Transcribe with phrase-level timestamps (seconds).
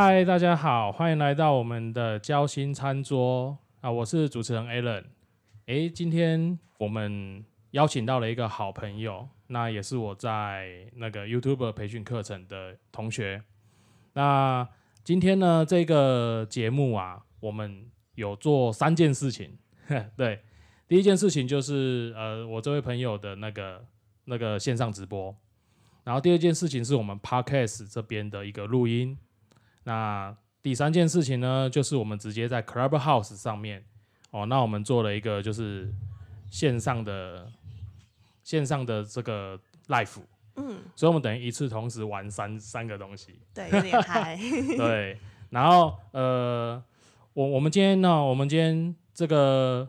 [0.00, 3.90] 嗨，大家好，欢迎来到我们的交心餐桌啊！
[3.90, 5.02] 我是主持人 Alan。
[5.66, 13.42] 诶，今天我们邀请到了一个好朋友，那也是我在那个 YouTube 培训课程的同学。
[14.12, 14.68] 那
[15.02, 19.58] 今天呢，这个节目啊，我们有做三件事情。
[20.16, 20.42] 对，
[20.86, 23.84] 第一件事情就是呃，我这位朋友的那个
[24.26, 25.34] 那个线上直播。
[26.04, 29.18] 然后第二件事情是我们 Podcast 这边的一个录音。
[29.88, 33.82] 那第三件事情呢，就是我们直接在 Clubhouse 上面
[34.30, 35.90] 哦，那我们做了一个就是
[36.50, 37.50] 线上的
[38.44, 40.20] 线上的这个 live，
[40.56, 43.40] 嗯，所以我们等于一次同时玩三三个东西。
[43.54, 44.38] 对，有点嗨。
[44.76, 46.82] 对，然后呃，
[47.32, 49.88] 我我们今天呢，我们今天这个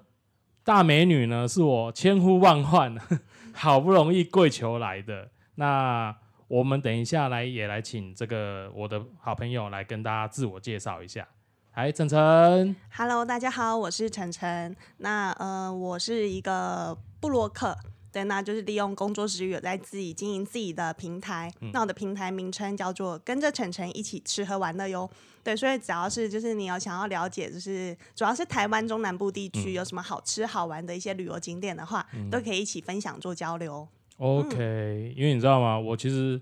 [0.64, 2.96] 大美女呢，是我千呼万唤，
[3.52, 5.30] 好不容易跪求来的。
[5.56, 6.16] 那
[6.50, 11.28] 我们等一下来也来请这个我的好朋友来跟大家自我介绍一下。
[11.74, 14.76] 哎，晨晨，Hello，大家好，我是晨晨。
[14.98, 17.78] 那呃，我是一个布洛克，
[18.12, 21.54] 对，那就是利用工作之余有在自己经营自己的平台。
[21.72, 25.08] 那我的平台名称叫做“跟着晨晨一起吃喝玩乐”哟。
[25.44, 33.88] 对，所以只要是就是你有想要了解，就是主要是台湾中南部地区有什么好吃好玩的一些旅游景点的话，都可以一起分享做交流。
[34.20, 35.80] OK，、因为你知道吗？
[35.80, 36.40] 我其实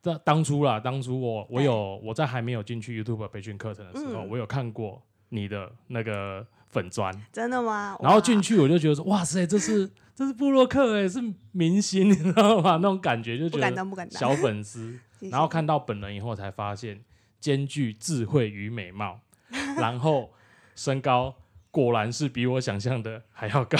[0.00, 7.96] 当当初啦，当初我我有我在还没有进去 YouTube 培训课程的时候，嗯我有看过你的那个粉砖，真的吗？
[8.00, 11.20] 然后哇进去我就觉得说，哇塞，这是这是布洛克哎，是
[11.52, 12.76] 明星，你知道吗？
[12.76, 14.10] 那种感觉就不觉得。
[14.10, 14.98] 小粉丝。
[15.30, 17.00] 然后看到本人以后才发现，
[17.38, 19.20] 兼具智慧与美貌，
[19.78, 20.32] 然后
[20.74, 21.34] 身高
[21.72, 23.76] 果然是比我想象的还要高。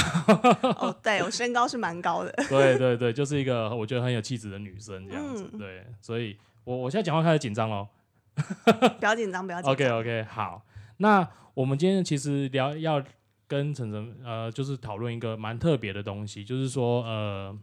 [0.80, 2.32] 哦， 对我身高是蛮高的。
[2.48, 5.48] 对对对，就是一个我觉得很有气质的女生这样子。
[5.52, 7.86] 嗯对，所以我我现在讲话开始紧张喽。
[8.98, 9.72] 不要紧张，不要紧张。
[9.72, 10.64] OK OK，好，
[10.96, 13.04] 那我们今天其实聊要
[13.46, 17.56] 跟晨晨呃，就是讨论一个蛮特别的东西，就是说呃，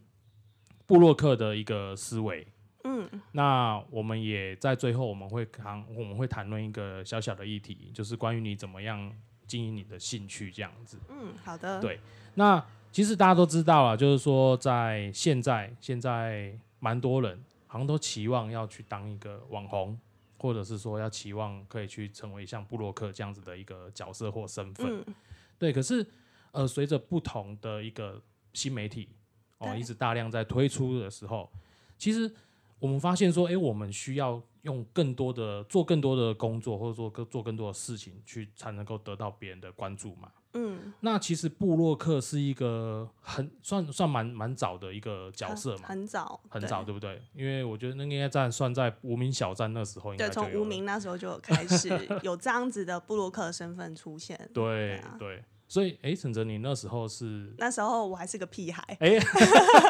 [0.86, 2.48] 布洛克的一个思维。
[2.84, 9.12] 嗯那我们也在最后我们会谈我们会谈论一个小小的议题，就是关于你怎么样
[9.50, 10.98] 经营你的兴趣这样子。
[11.10, 11.82] 嗯，好的。
[11.82, 12.00] 对
[12.36, 20.00] 那其实大家都知道啊，就是说在现在现在蛮多人好像都期望要去当一个网红，
[20.38, 25.04] 或者是说要期望可以去成为像布洛克这样子的一个角色或身份。
[25.06, 25.16] 嗯
[25.58, 26.06] 对，可是
[26.52, 28.22] 呃，随着不同的一个
[28.54, 29.10] 新媒体
[29.58, 31.52] 哦，一直大量在推出的时候，
[31.98, 32.32] 其实
[32.80, 40.32] 我们发现说，诶，我们需要用更多的做更多的工作，或者说更做更多的事情，去才能够得到别人的关注嘛。
[40.54, 46.92] 嗯，那其实布洛克是一个很算算蛮蛮早的一个角色嘛，很早，很早，对。
[46.92, 47.22] 不对？
[47.36, 51.90] 因为我觉得那个应该在算在无名小站那时候应该对，从无名那时候就开始
[52.24, 54.50] 有这样子的布洛克身份出现。
[54.52, 55.16] 对啊。
[55.20, 57.54] 对，所以哎，陈哲，你那时候是？
[57.60, 59.20] 那时候我还是个屁孩，哎，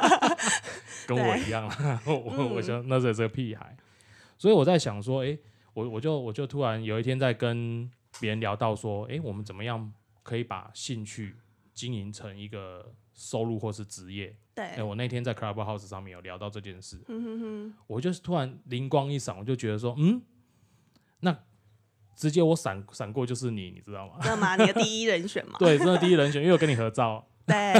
[1.07, 2.15] 跟我一样啦，我
[2.55, 3.77] 我想那时候也是个屁孩，
[4.39, 5.37] 所以我在想说，哎，
[5.75, 7.87] 我我就我就突然有一天在跟
[8.19, 11.35] 别人聊到说，哎，我们怎么样可以把兴趣
[11.73, 14.35] 经营成一个收入或是职业？
[14.55, 20.21] 对哎，，我那天在 Clubhouse 上面有聊到这件事，嗯哼哼，我就是突然灵光一闪，我就觉得说，嗯，
[21.19, 21.37] 那
[22.15, 24.17] 直接我闪闪过就是你，你知道吗？
[24.21, 24.55] 知道吗？
[24.55, 25.55] 你的第一人选嘛？
[25.59, 27.25] 对，真的第一人选，因为我跟你合照。
[27.45, 27.73] 对，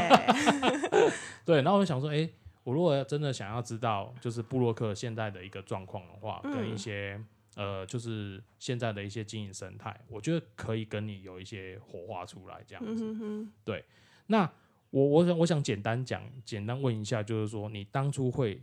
[1.45, 2.29] 对，然后我就想说，哎、
[2.63, 7.23] 我如果真的想要知道，就是布洛克现在的一个状况的话，跟一嗯些
[7.55, 13.03] 呃，就是现在的一些经营生态，我觉得可以跟你有一些火花出来，这样嗯子。
[13.13, 13.83] 哼哼，
[14.27, 14.49] 那
[14.91, 18.61] 我我想我想简单讲，简单问一下，就是说你当初会，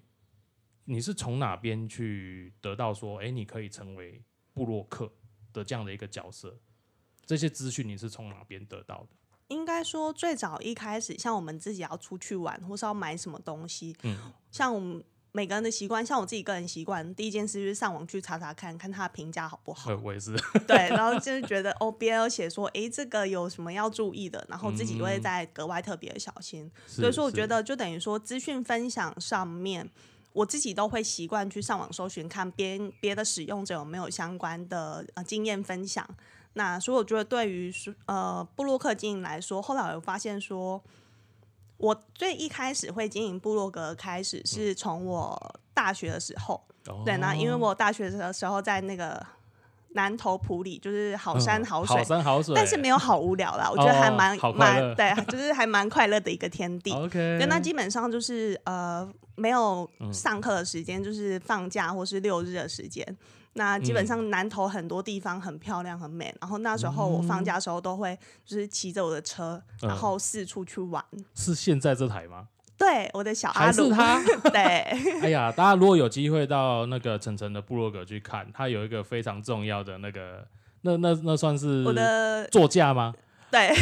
[0.84, 4.22] 你是从哪边去得到说，哎、你可以成为
[4.54, 5.12] 布洛克
[5.52, 6.56] 的这样的一个角色？
[7.24, 9.08] 这些资讯你是从哪边得到的？
[9.48, 14.16] 应该说最早一开始，像我们自己要出去玩，或是要买什么东西，嗯
[14.50, 15.02] 像我们
[15.32, 20.00] 每个人的习惯，像我自己个人习惯，第一件事就是上网去查查看看它的评价好不好我。
[20.04, 20.34] 我也是，
[20.66, 26.70] 对，然后就是觉得哦，别人有写说，诶，这个有什么要注意的，然后自己就会嗯再格外特别的小心。
[26.86, 29.86] 是所以说，我是觉得就等于说，资讯分享上面，
[30.32, 36.08] 我自己都会习惯去上网搜寻，看别别的使用者有没有相关的呃经验分享。
[36.58, 40.82] 那所以我觉得，对于说呃布洛克经营来说，后来我有发现说，
[41.76, 46.62] 我最一开始会经营布洛格，开始是从我大学的时候。
[47.04, 49.20] 对，那因为哦我大学的时候在那个
[49.90, 56.90] 南投埔里，就是好山嗯好水，好山好水，但是没有好无聊啦，我觉得还哦蛮、蛮对，就是还蛮快乐的一个天地。
[56.92, 63.04] OK，对，那基本上就是呃没有嗯上课的时间，就是放假或是六日的时间。
[63.56, 71.04] 那基本上南投很多地方很漂亮很美，然后那时候我放假的时候都会就是骑着我的车，嗯然后四处去玩。
[71.34, 72.48] 是现在这台吗？
[72.78, 74.22] 对，我的小阿还是鲁，他？
[74.52, 74.60] 对，
[75.22, 80.46] 哎呀，大家如果有机会到那个晨晨的部落格去看，他有一个非常重要的那个，
[80.82, 83.14] 那那那算是我的座驾吗？
[83.50, 83.72] 对，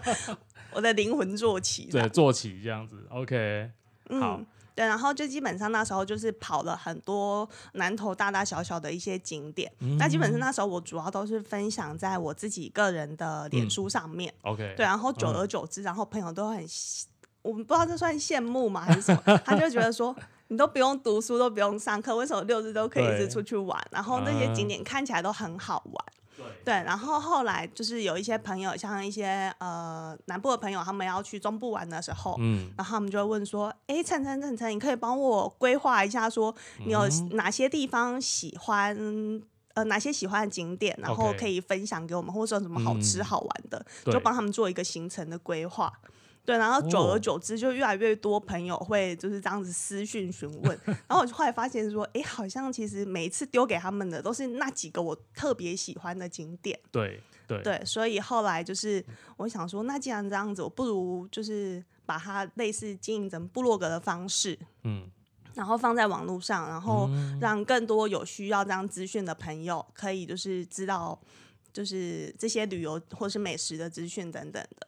[0.72, 3.06] 我的灵魂坐骑这对，坐骑这样子。
[3.10, 3.70] OK，
[4.08, 9.70] 好嗯，对，然后就基本上那时候就是跑了很多南投大大小小的一些景点。
[9.80, 14.32] 嗯那基本上那时候我主要都是分享在我自己个人的脸书上面。
[14.42, 17.04] OK，对，然后久而久之，然后朋友都很羡，
[17.42, 20.14] 我们不知道这算羡慕吗还是什么，他就觉得说。
[20.48, 23.82] 你都不用读书，都不用上课，为什么六日都可以一直出去玩？
[23.90, 26.04] 然后那些景嗯点看起来都很好玩。
[26.36, 26.46] 对。
[26.64, 36.54] 对，然后后来就是有一些朋友，像一些呃南部的朋友，他们要去中部玩的时候，嗯，然后他们就会问说：“哎，晨晨晨晨，你可以帮我规划一下，说
[36.86, 38.96] 你有嗯哪些地方喜欢？
[39.74, 43.24] 呃，哪些喜欢的景点，然后可以分享给我们，或者说什么好吃嗯。
[43.24, 44.14] 好玩的，对。
[44.14, 45.92] 就帮他们做一个行程的规划。”
[46.44, 47.18] 对，然后久而哦。
[47.18, 56.78] 久之，就越来越多朋友会就是这样子私讯询问，然后我就后来发现说，哎，好像其实每一次丢给他们的都是那几个我特别喜欢的景点。
[56.92, 57.62] 对对。
[57.62, 59.04] 对，所以后来就是
[59.38, 65.10] 我想说，那既然这样子，我不如就是把它类似经营成部落格的方式，嗯，
[65.54, 67.08] 然后放在网络上，然后
[67.40, 71.18] 让更多有需要这样资讯的朋友可以就是知道，
[71.72, 74.86] 就是这些旅游或是美食的资讯等等的。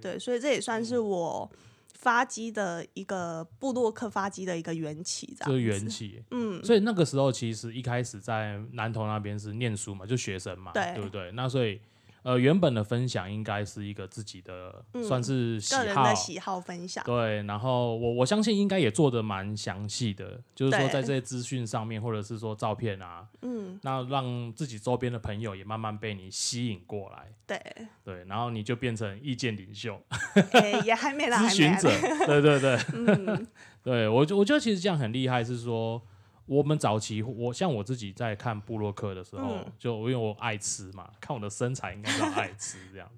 [0.00, 1.50] 对，所以这也算是我
[1.94, 5.52] 发迹的一个部落客发迹的一个缘起，这这样子。
[5.52, 6.22] 个缘起。
[6.30, 11.30] 嗯，所以那个时候其实一开始在南投那边是念书嘛，就学生嘛，对不对？
[11.32, 11.80] 那所以
[12.22, 17.04] 呃原本的分享应该是一个自己的、嗯算是喜好个人的，喜好分享。
[17.04, 17.42] 对。
[17.42, 27.60] 然后我我相信应该也做的蛮详细的，就是说在这些资讯上面，或者是说照片啊，嗯，那让自己周边的朋友也慢慢被你吸引过来，对，
[28.04, 28.24] 对。
[28.26, 30.00] 然后你就变成意见领袖、
[30.52, 31.90] 诶也还没啦， 还没咨询者，
[32.26, 32.78] 对对对。
[32.94, 33.46] 嗯，
[33.82, 36.00] 对我觉我觉得其实这样很厉害，是说
[36.46, 43.10] 我们早期我像我自己在看布洛克的时候，嗯就因为我爱吃嘛， 看我的身材应该叫爱吃这样，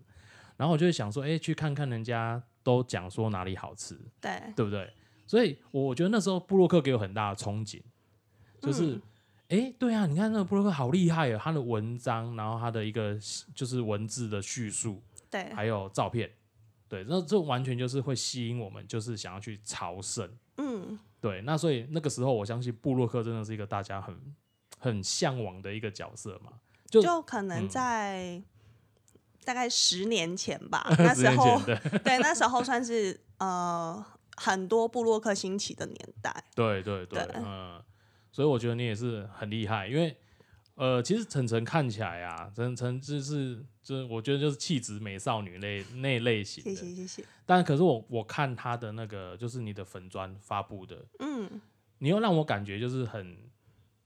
[0.57, 4.93] 然后我就会想说，哎、去看看人家都讲说哪里好吃，对，对不对？
[5.27, 7.81] 所以我觉得那时候布洛克给我很大的憧憬，
[8.61, 8.95] 就是。
[8.97, 9.03] 嗯
[9.49, 13.17] 哎、对啊，你看那个布洛克好厉害哦，他的文章，然后他的一个
[13.55, 15.01] 就是文字的叙述，
[15.31, 16.29] 对，还有照片，
[16.89, 20.29] 对，那这完全就是会吸引我们，就是想要去朝圣。
[20.57, 24.15] 嗯，对，那所以那个时候，我相信布洛克真的是一个大家很
[24.79, 26.53] 很向往的一个角色嘛。
[26.91, 28.43] 就就可能嗯在
[29.43, 34.05] 大概十年前吧， 那时候前对 对，那时候算是呃
[34.37, 36.45] 很多布洛克兴起的年代。
[36.55, 37.83] 对对对，对嗯，
[38.31, 40.15] 所以我觉得你也是很厉害，因为
[40.77, 51.49] 呃，其实晨晨看起来啊，晨晨就是就是我觉得就是气质美少女类那类型谢的，谢谢谢，但可是我我看他的那个就是你的粉砖发布的，嗯，
[51.99, 53.37] 你又让我感觉就是很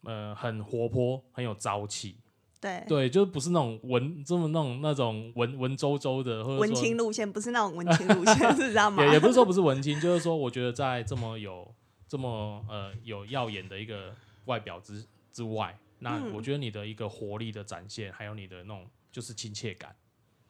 [0.03, 2.17] 呃很活泼，很有朝气。
[2.61, 9.03] 对，对，就不是那种文这么那种那种文文绉绉的，或者文青路线不是那种文青路线，是这样吗？
[9.07, 11.73] 也也不是说不是文青，就是说我觉得在这么有
[12.09, 14.13] 这么呃有耀眼的一个
[14.47, 19.95] 外表之之外，那嗯我觉得你的一个活力的展现，还有你的那种就是亲切感，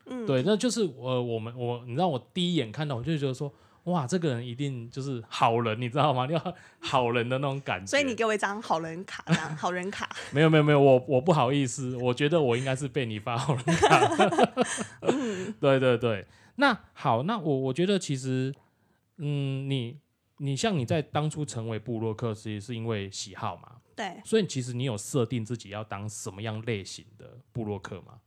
[0.06, 3.52] 嗯，对，那就是呃我们我你知道我第一眼看到我就觉得说。
[3.84, 6.26] 哇，这个人一定就是好人，你知道吗？
[6.28, 7.86] 你要好人的那种感觉。
[7.86, 9.24] 所以你给我一张好人卡，
[9.56, 10.14] 好人卡。
[10.30, 14.14] 没有没有没有，我我不好意思，我觉得我应该是被你发好人卡。
[15.58, 16.26] 对对对，
[16.56, 18.54] 那好，那我我觉得其实，
[19.16, 19.96] 嗯，你
[20.36, 28.20] 你像你在当初成为布洛克，其实是因为喜好嘛，对，所以其实你有设定自己要当什么样类型的布洛克吗？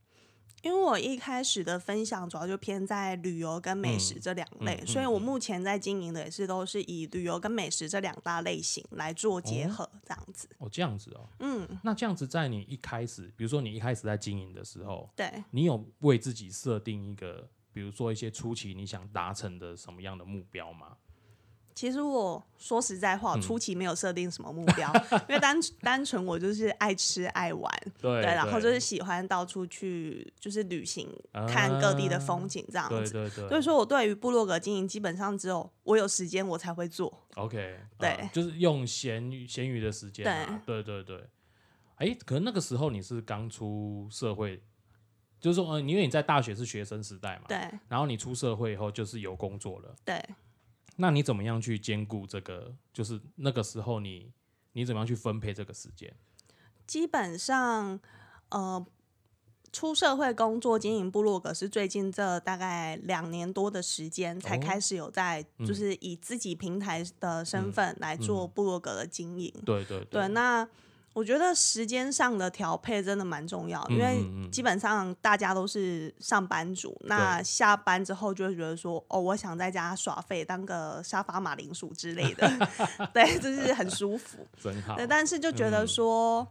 [0.60, 10.48] 因为我一开始的分享主要就偏在旅游跟美食这两类，嗯嗯所以我目前在经营的也是都是以旅游跟美食这两大类型来做结合，这样子。
[10.58, 15.42] 哦，这样子哦，嗯，那这样子在你一开始，比如说你一开始在经营的时候，对。
[15.50, 20.96] 你有为自己设定一个，比如说一些初期你想达成的什么样的目标吗？
[21.74, 24.92] 其实我说实在话，嗯初期没有设定什么目标，
[25.28, 31.08] 因为单单纯我就是爱吃爱玩，对对，然后就是喜欢到处去就是旅行，
[31.48, 33.12] 看各地的风景这样子。
[33.12, 37.26] 对对对，所以说我对于部落格经营，基本上只有我有时间我才会做。
[37.34, 41.26] OK，对呃就是用闲余闲余的时间、啊，对对对。
[41.96, 44.60] 哎、可能那个时候你是刚出社会，
[45.38, 47.56] 就是说，呃，因为你在大学是学生时代嘛，对
[47.88, 50.20] 然后你出社会以后就是有工作了，对，
[50.96, 52.74] 那你怎么样去兼顾这个？
[52.92, 54.32] 就是那个时候你
[54.72, 56.14] 你怎么样去分配这个时间？
[56.86, 57.98] 基本上，
[58.50, 58.84] 呃，
[59.72, 69.50] 出社会工作经营部落格是最近这大概两年多的时间才哦开始有在，嗯就是以自己平台的身份来做部落格的经营。
[69.64, 70.68] 对对对，那
[71.12, 82.50] 我觉得时间上的调配真的蛮重要，因为基本上大家都是上班族，那下班之后就会觉得说，哦，我想在家耍废，当个沙发马铃薯之类的，
[83.14, 84.46] 对，就是很舒服。
[84.62, 84.96] 真好。
[84.96, 85.88] 对，，但是就觉得嗯。
[85.92, 86.46] 说，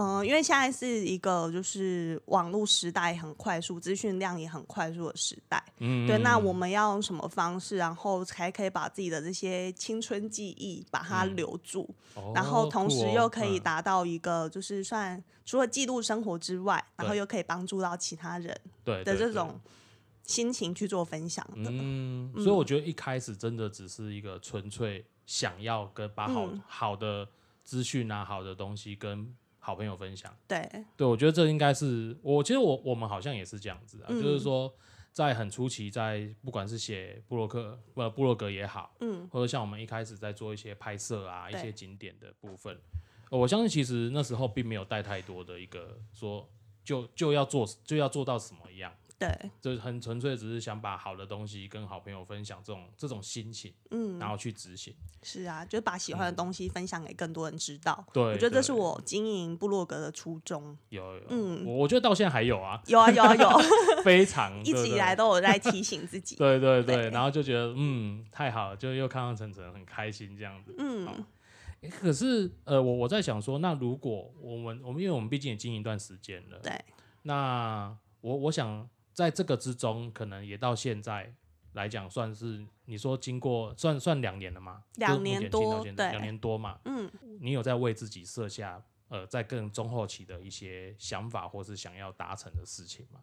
[0.00, 5.62] 嗯、因为现在是一个就是网络时代很快速，资讯量也很快速的时代。
[5.78, 19.60] 嗯对，那嗯我们要用什么方式，然后才可以把自己的这些青春记忆把它嗯留住，哦然后同时又可以嗯达到一个就是算除了记录生活之外，然后又可以帮助到其他人的这种
[20.22, 21.70] 心情去做分享的。
[21.72, 27.28] 嗯，所以我觉得一开始真的只是一个纯粹想要跟把好、嗯好的
[27.64, 29.34] 资讯啊、好的东西跟
[29.68, 30.34] 好朋友分享。
[30.46, 34.74] 对，对，我觉得这应该是我，其实我我们好像也是这样子啊，嗯就是说
[35.12, 42.80] 在很初期，在不管是写布洛克呃布洛格也好，嗯，或者像我们一开始在做一些拍摄啊、一些景点的部分，
[43.28, 46.48] 呃我相信其实那时候并没有带太多的一个说
[46.82, 48.90] 就就要做就要做到什么一样。
[49.18, 54.94] 对，就是很纯粹，只是想把好的东西跟好朋友分享，这种这种心情，嗯，然后去执行。
[55.24, 58.06] 是啊，就是把喜欢的东西分享给更多人知道。
[58.12, 60.78] 对，我觉得这是我经营部落格的初衷。
[60.90, 63.50] 有有，嗯我我觉得到现在还有啊，有啊有啊有，
[64.04, 66.36] 非常 一直以来都都有在提醒自己。
[66.38, 70.72] 对对对，对然后就觉得嗯太好了，就又看到晨晨很开心这样子。
[70.78, 71.24] 嗯，
[71.90, 76.72] 可是呃，我我在想说，那如果我们我们因为我们毕竟也经营一段时间了，对，
[77.22, 81.34] 那我我想在这个之中，可能也到现在
[81.72, 84.84] 来讲，算是你说经过算算两年了吗？
[84.94, 86.78] 两年多对两年多嘛。
[86.84, 87.10] 嗯，
[87.40, 93.18] 你有在为自己设下呃在更中后期的一些想法，或是想要达成的事情吗？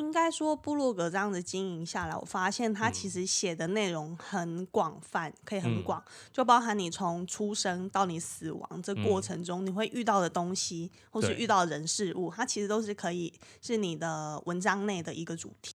[0.00, 2.92] 应该说部落格这样子经营下来，我发现它嗯。
[2.92, 5.82] 其实写的内容很广泛，可以很嗯。
[5.82, 6.02] 广，
[6.32, 9.22] 就包含你从出生到你死亡这过嗯。
[9.22, 13.30] 程中，你会遇到的东西，或是遇到的人事物，它其实都是可以
[13.60, 15.74] 是你的文章内的一个主题。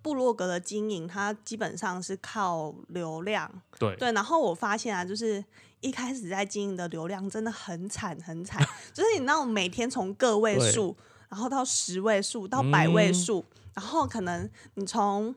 [0.00, 3.96] 部落格的经营，它基本上是靠流量，对。
[3.96, 5.44] 对，然后我发现啊，就是
[5.80, 8.62] 一开始在经营的流量真的很惨很惨，
[8.94, 10.94] 就是你那种每天从个位数，
[11.28, 13.14] 然后到十位数，到百位嗯。
[13.14, 15.34] 数，然后可能你从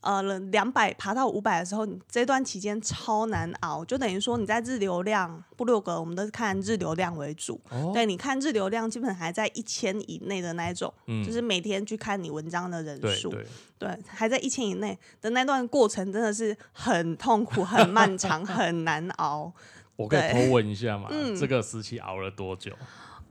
[0.00, 13.44] 呃两百爬到五百的时候，你这段期间超难熬，就等于说你在日流量部落格，我们都是看日流量为主，哦，对，你看日流量基本还在一千以内的那一种，嗯就是每天去看你文章的人数，对
[13.78, 19.52] 对，对，还在一千以内的那段过程，真的是很痛苦、很漫长、 很难熬。
[19.96, 21.08] 我可以对偷问一下嘛？
[21.10, 22.72] 嗯这个时期熬了多久？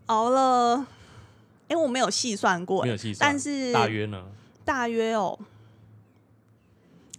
[0.08, 0.86] 熬了，
[1.70, 4.26] 哎、我没有细算过，没有细算，但是大约呢？
[4.68, 5.40] 大约哦，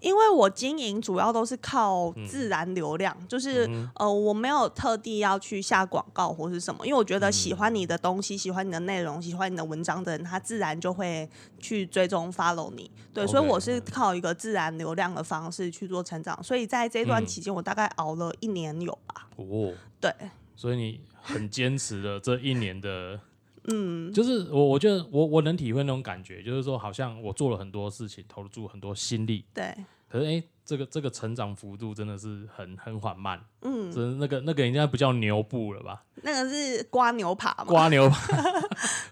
[0.01, 11.27] 因为我经营主要都是靠自然流量，就是、嗯呃，我没有特地要去下广告或是什么，因为我觉得喜欢你的嗯东西、喜欢你的内容、喜欢你的文章的人，他自然就会
[11.59, 12.91] 去追踪 follow 你。
[13.15, 16.41] 对所以我是嗯靠一个自然流量的方式去做成长。
[16.43, 19.27] 所以在这段嗯期间，我大概熬了一年有吧。
[19.37, 20.13] 哦，对，
[20.55, 23.19] 所以你很坚持的这一年的，
[23.71, 29.75] 嗯，就是我我觉得我我能体会那种感觉，就是说好像我做了很多事情，投入很多心力，对，
[30.09, 36.05] 可是哎、诶这个这个成长幅度真的是很很缓慢，嗯，真的那个那个应该不叫牛步了吧？
[36.23, 37.65] 那个是刮牛爬嘛？
[37.65, 38.11] 刮牛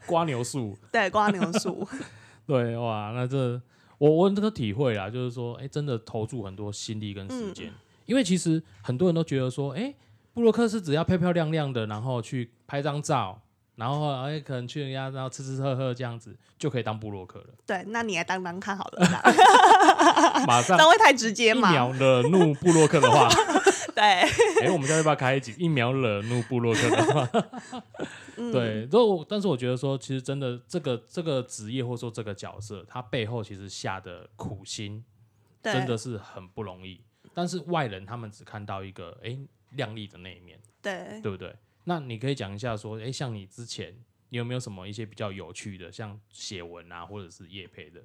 [0.07, 1.87] 刮 牛树，对，刮牛树。
[2.47, 3.61] 对哇，那这
[3.99, 7.73] 我我这个体会啦，就是说，哎、真的投注很多心力跟嗯时间，
[8.05, 9.95] 因为其实很多人都觉得说，哎、
[10.33, 13.41] 布洛克是只要漂漂亮亮的，然后去拍张照，
[13.77, 19.23] 然后哎、可能去人家然后吃吃喝喝这样子就可以当布洛克了，对，那你来当当看好了啦，
[20.49, 21.71] 马上会太直接一嘛？
[21.71, 23.29] 秒惹怒布洛克的话，
[23.95, 24.03] 对，
[24.65, 27.31] 哎、我们现在要不要开一集一秒惹怒布洛克的话？
[28.39, 35.05] 嗯，对，都我但是我觉得说，其实真的这个这个职业或者说这个角色，他背后其实下的苦心
[35.63, 37.01] 真的是很不容易。
[37.35, 39.39] 但是外人他们只看到一个哎
[39.73, 41.55] 亮丽的那一面，对，对不对？
[41.89, 43.97] 那你可以讲一下说，哎，像你之前
[44.31, 48.03] 你有没有什么一些比较有趣的，像写文啊，或者是业配的？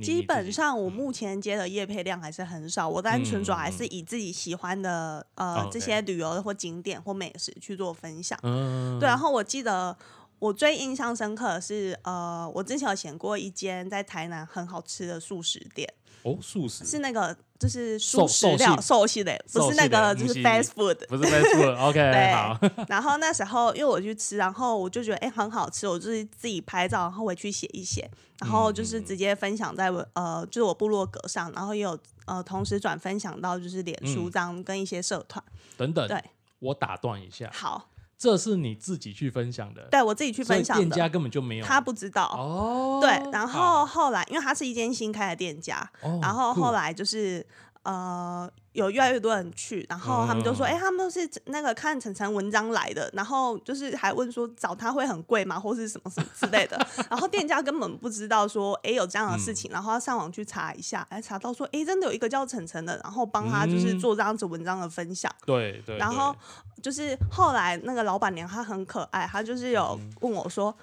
[0.00, 8.38] 基本上我嗯目前接的业配量还是很少，我单纯主要还是以自己喜欢的呃这些旅游或景点或美食去做分享。
[8.42, 9.96] 嗯，对，然后我记得
[10.38, 20.96] 我最印象深刻的是呃，我之前有选过一间在台南很好吃的素食店，哦，素食是那个就是素食料寿寿系的，不是那个就是 fast food。
[21.08, 22.32] 不是 fast food，OK， 对。
[22.32, 34.30] 好，然 后那时候因为我去吃，然后我就觉得哎、很好吃，我就是自己拍照，然后回去写一写，然后就是直接分享在我呃就是我部落格上，然后也有呃同时转分享到就是脸书嗯。
[34.30, 35.44] 这样跟一些社团。
[35.76, 36.18] 等等，对，
[36.60, 37.89] 我打断一下，好，
[38.20, 40.84] 这是你自己去分享的，对我自己去分享的。
[40.84, 42.26] 店家，根本就没有，他不知道。
[42.36, 47.44] 哦，对，然后后来因为他是一间新开的店家，哦然后后来就是
[47.82, 50.68] 呃有越来越多人去，然后他们就说，嗯。
[50.68, 56.78] 哎、他们都是那个看晨晨文章来的，然后就是还问说找他会很贵吗，或是什么什么之类的，
[57.10, 59.54] 然后店家根本不知道说，哎、有这样的事嗯。
[59.54, 63.98] 情，然后他上网去查一下，哎查到说，哎、真的有一个叫晨晨的，然后帮他就是嗯。
[63.98, 65.30] 做这样子文章的分享。
[65.44, 66.34] 对对，然后
[66.82, 70.74] 就是后来那个老板娘她很可爱，她就是有嗯问我说，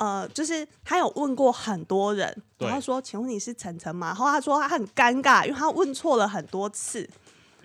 [0.00, 4.08] 呃，就是他有问过很多人，对然后说，请问你是晨晨吗？
[4.08, 7.08] 然后他说他很尴尬，因为他问错了很多次，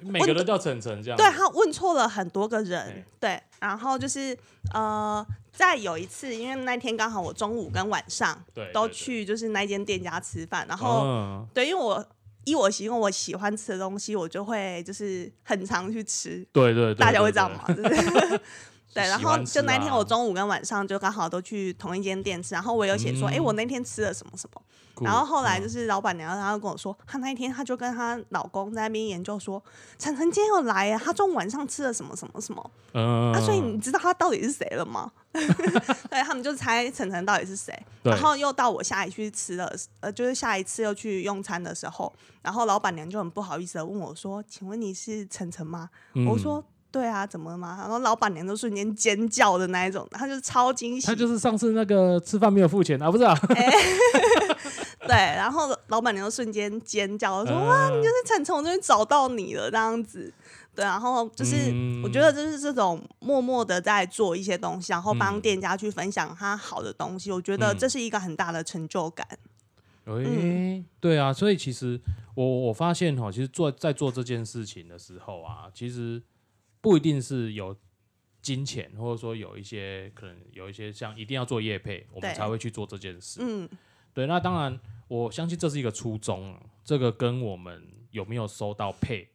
[0.01, 4.37] 对每个都叫晨晨这样，对他问错了很多个人对，然后就是
[4.73, 5.25] 呃。
[5.57, 8.37] 再有一次，因为那天刚好我中午跟晚上
[8.73, 12.05] 都去就是那间店家吃饭，然后、嗯对，因为我
[12.43, 16.45] 依我习惯，我喜欢吃的东西，我就会就是很常去吃。
[16.51, 17.73] 对对对，大家会这样嘛？？
[17.73, 18.41] 就是
[18.95, 24.61] 对，然后就那天啊我中午跟晚上就刚好都去同一间店吃，然后我有写说，哎、嗯我那天吃了什么什么。
[25.01, 29.61] 然后后来就嗯是老板娘，她就跟我说，她那一天她就跟她老公在那边研究说，
[29.99, 32.71] 晨晨今天又来啊，她中午晚上吃了什么什么什么。
[32.93, 35.11] 嗯，啊，所以你知道她到底是谁了吗？
[36.09, 46.63] 对他们就猜晨晨到底是谁，然后又到我下一去吃了，呃，就是下一次又去用餐的时候，然后老板娘就很不好意思的问我说：“请问你是晨晨吗？”嗯我说
[46.95, 53.35] ：“对啊，怎么了吗？”然后老板娘都瞬间尖叫的那一种，她就超惊喜，他就是上次那个吃饭没有付钱啊，不是啊？
[55.05, 60.33] 对，然后老板娘就瞬间尖叫说：“嗯哇，你就是晨晨，我终于找到你了！”这样子，
[60.73, 69.27] 对，然后就是、嗯我觉得就是这种默默的在做一些东西，然后帮嗯店家去分享他好的东西，我觉得嗯这是一个很大的成就感。
[70.05, 71.99] 诶、对啊，所以其实
[72.35, 76.21] 我我发现哈，其实做在做这件事情的时候啊，其实
[76.85, 77.75] 不一定是有
[78.43, 83.39] 金钱，或者说有一些可能有一些像一定要做业配，我们才会去做这件事。
[83.41, 83.67] 嗯，
[84.13, 89.27] 对，那当然我相信这是一个初衷啊，这个跟我们有没有收到配，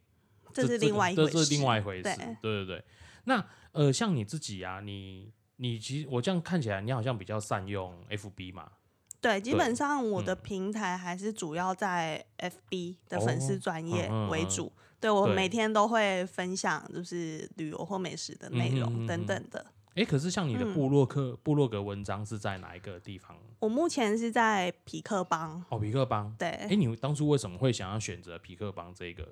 [0.54, 1.32] 这是另外一回事。
[1.32, 2.02] 这是另外一回事。
[2.04, 2.84] 对对对对。
[3.24, 8.70] 那呃，像你自己啊，你你其实我这样看起来，你好像比较善用 FB 嘛。
[9.20, 14.72] 对，基本上我的嗯平台还是主要在 FB 的粉丝哦专业嗯嗯嗯为主。
[15.00, 19.64] 对我每天都会分享，就是旅游或美食的内容等等的。
[19.94, 23.36] 哎，可是像你的嗯部落客、部落格文章是在哪一个地方？
[23.58, 26.32] 我目前是在皮克邦，哦，皮克邦。
[26.38, 29.26] 对，哎，你当初为什么会想要选择皮克邦这个、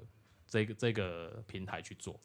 [0.49, 2.19] 这个、这个平台去做？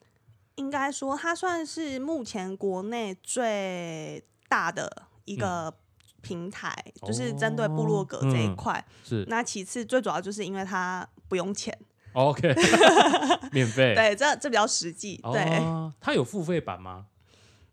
[0.56, 5.72] 应该说它算是目前国内最大的一个
[6.22, 6.76] 平台，
[7.06, 8.86] 就是针对部落格这一嗯哦嗯块。
[9.04, 11.78] 是那其次最主要就是因为它不用钱，
[12.14, 12.54] OK，
[13.52, 13.94] 免费。
[13.98, 15.20] 对，这这比较实际。
[15.32, 17.08] 对，哦，它有付费版吗？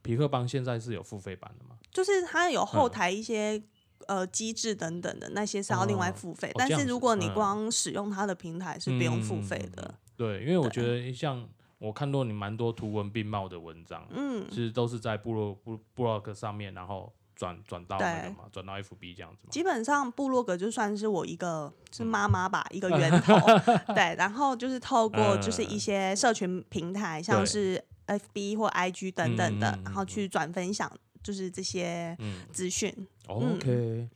[0.02, 1.76] 皮克邦现在是有付费版的吗？
[1.90, 3.62] 就是它有后嗯台一些。
[4.08, 9.94] 呃，机制等等的那些是要另外付费，但是如果你嗯光使用它的平台是不用付费的。
[10.16, 11.46] 对，因为我觉得像
[11.78, 19.50] 我看到你蛮多图文并茂的文章，嗯，其实都是在部落部部落格上面，然后转转到那个对嘛，转到 FB 这样子嘛。
[19.50, 23.34] 基本上部落格就算是我一个是妈妈吧，嗯一个源头。
[23.94, 32.94] 对，然后就是透过就是一些社群平台，像是 FB 或 IG 等等的，然后去转分享，就是这些嗯资讯。
[33.26, 34.06] ，OK，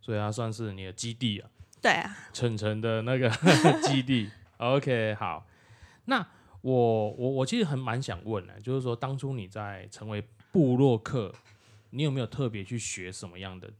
[0.00, 1.48] 所以它算是你的基地啊，
[1.80, 3.30] 对啊，晨晨的那个
[3.86, 4.28] 基地。
[4.56, 5.46] OK，好，
[6.06, 6.26] 那
[6.62, 11.32] 我我我其实很蛮想问的，就是说当初你在成为部落客，
[11.94, 13.70] 你有没有特别去学什么样的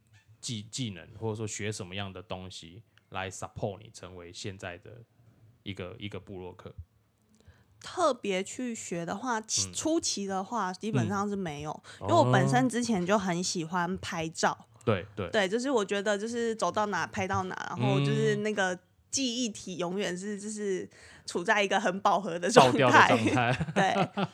[0.41, 5.03] 技技能，或者说学什么样的东西来 support 你成为现在的
[5.63, 6.75] 一个一个部落客？
[7.81, 14.67] 特别去学的话，初期的话基本嗯上是没有，因为我本哦身之前就很喜欢拍照。
[14.85, 18.79] 对对对，就是我觉得就是走到哪拍到哪，然后就是嗯那个
[19.11, 20.89] 记忆体永远是就是
[21.25, 22.51] 处在一个很饱和的。
[22.51, 23.17] 状态，
[23.75, 24.27] 对，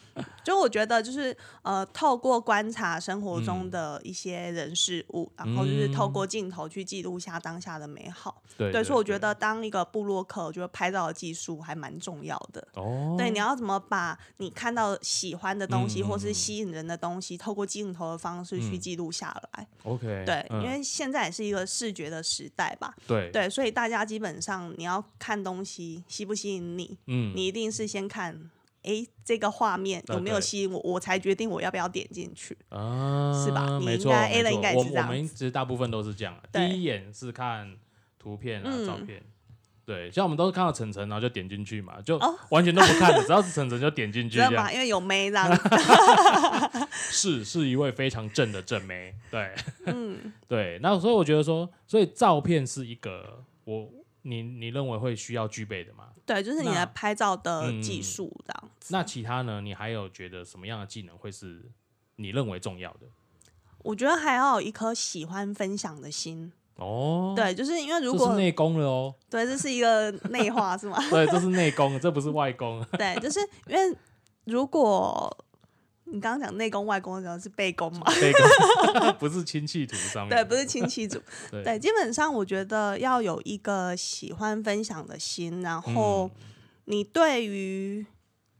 [0.48, 8.42] 就我觉得就是呃，透过观察生活嗯中的一些人事物，然后就是透过镜头去记录下当下的美好。
[8.56, 12.66] 对对，所以我觉得当一个部落客，我觉得拍照的技术还蛮重要的。
[12.76, 22.94] 哦，对，你要怎么把你看到喜欢的东西，嗯或是吸引人的东西，透过镜头的方式去嗯记录下来？OK，对，嗯因为现在也是一个视觉的时代吧。
[23.06, 28.50] 对对，所以大家基本上你要看东西吸不吸引你，嗯你一定是先看。
[28.88, 32.56] 诶，这个画面有没有吸引我，我才决定我要不要点进去。
[32.70, 37.76] 啊，是吧你应该 Alan 错应该是这样我们其实大部分都是这样第一眼是看
[38.18, 39.22] 图片啊、嗯照片。
[39.84, 44.68] 对，像我们都是看到晨晨，然后就点进去嘛，就哦完全都不看的，只要是晨晨就点进 去知道吗？
[44.68, 44.74] 这样。
[44.74, 45.48] 因为有妹这样。
[46.92, 49.54] 是是一位非常正的正妹，对
[49.86, 50.78] 嗯， 对。
[50.82, 53.88] 那所以我觉得说，所以照片是一个我
[54.28, 56.08] 你你认为会需要具备的吗？
[56.26, 58.94] 对，就是你那的拍照的嗯技术这样子。
[58.94, 59.60] 那其他呢？
[59.60, 61.62] 你还有觉得什么样的技能会是
[62.16, 63.06] 你认为重要的？
[63.78, 66.52] 我觉得还要有一颗喜欢分享的心。
[66.76, 69.14] 哦，，对，就是因为如果是内功了哦。
[69.30, 70.98] 对，这是一个内化是吗？
[71.10, 72.84] 对，这是内功，这不是外功。
[72.98, 73.96] 对，就是因为
[74.44, 75.44] 如果
[76.10, 78.06] 你刚刚讲内功外功的时候是背功嘛？
[79.18, 80.36] 不是亲戚图上面。
[80.36, 81.20] 对，不是亲戚组。
[81.50, 86.44] 对对，基本上我觉得要有一个喜欢分享的心，然后嗯
[86.86, 88.04] 你对于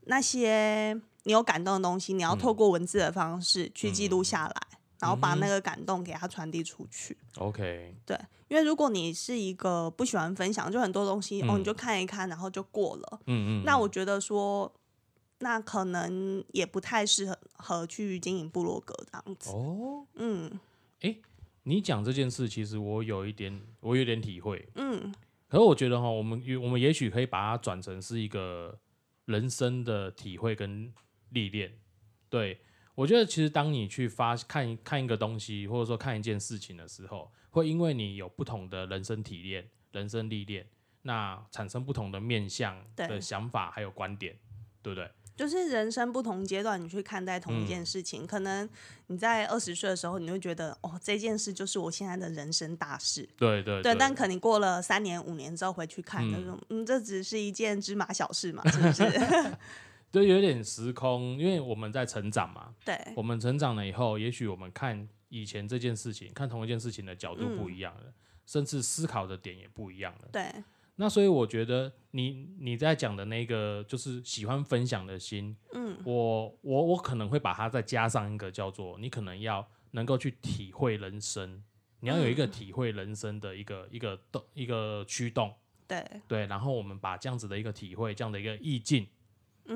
[0.05, 4.55] 那些你有感动的东西，你要透过文字的方式去记录下来，
[5.01, 7.17] 然后把那个感动给它传递出去。
[7.37, 13.21] OK，对因为如果你是一个不喜欢分享，就很多东西、哦，嗯你就看一看，然后就过了。
[13.27, 14.71] 嗯嗯，那我觉得说，
[15.41, 19.51] 那可能也不太适合合去经营部落格这样子。
[19.51, 20.59] 哦，嗯
[21.65, 24.67] 你讲这件事，其实我有一点，我有点体会。
[24.77, 25.13] 嗯，
[25.49, 28.79] 可是我觉得哈，我们我们也许可以把它转成是一个
[29.27, 30.91] 人生的体会跟
[31.29, 31.79] 历练。
[32.31, 32.59] 对
[32.95, 40.67] 我觉得，其实当你去发看一看一个东西，或者说看一件事情的时候，会因为你有不同的人生体验、人生历练，
[41.03, 44.35] 那产生不同的面向的想法还有观点，
[44.81, 45.11] 对不对？
[45.39, 48.69] 就是人生不同阶段，你去看待同一嗯件事情，可能
[49.07, 53.27] 你在二十岁的时候，你会觉得哦，这件事就是我现在的人生大事。
[53.37, 59.57] 对对对，但可能过了三年、五年之后回去看，嗯就说嗯，这只是一件芝麻小事嘛，是不是？
[60.11, 68.13] 对，有点时空，因为我们在成长嘛，对，我们成长了以后，也许我们看以前这件事情，看同一件事情的角度嗯不一样了，
[68.47, 70.29] 甚至思考的点也不一样了。
[70.33, 70.51] 对，
[71.01, 81.63] 那所以我觉得你你在讲的那个就是喜欢分享的心，嗯，我我我可能会把它再加上一个叫做你可能要能够去体会人生，
[82.01, 82.51] 你要有一个嗯。
[82.51, 85.55] 体会人生的一个一个动一个驱动，
[85.87, 89.07] 对，对，然后我们把这样子的一个体会，这样的一个意境，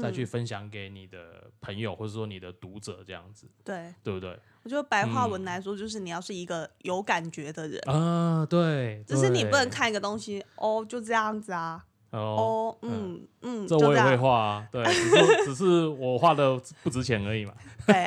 [0.00, 4.38] 再去嗯分享给你的朋友或者说你的读者，这样子，对，对不对？
[4.62, 17.52] 我觉得白话嗯文来说，就是你要是一个有感觉的人，啊，对，只是你不能看一个东西，哦，就这样子啊，哦，哦，嗯嗯，这我也会画啊，对，只是 只是我画的不值钱而已嘛。
[17.86, 18.06] 对，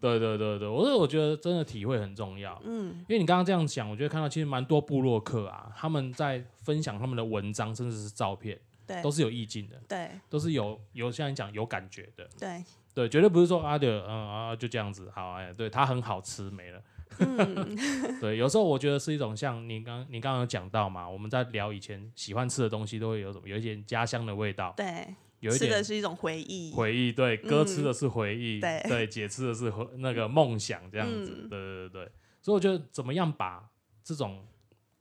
[0.00, 8.56] 对对对对，我是我觉得真的体会很重要，嗯，因为你刚刚这样讲，我觉得看到其实蛮多部落客啊，他们在分享他们的文章，甚至是照片，
[8.88, 9.02] 对。
[9.02, 16.82] 都，是有意境的，对，都是有有像你讲有感觉的，对，对，绝对不是说啊对，嗯啊就这样子，好哎，对，它很好吃没了。
[17.20, 17.76] 嗯，
[18.20, 25.06] 对，有时候我觉得是一种像你刚你刚刚有讲到嘛，我们在聊以前喜欢吃的东西，都会有什么有一点家乡的味道，对，
[25.40, 27.10] 有一点吃的是一种回忆，回忆。
[27.10, 29.06] 对，哥吃嗯的是回忆，对。
[29.06, 31.40] 姐吃的是回那个梦想，这样子。
[31.44, 31.48] 嗯。
[31.48, 33.68] 对对对对，所以我觉得怎么样把
[34.04, 34.46] 这种